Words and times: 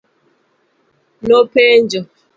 Nopenjo. 1.27 1.99